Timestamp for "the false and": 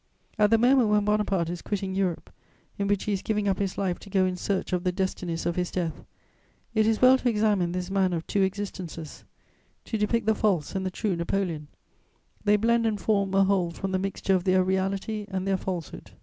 10.25-10.87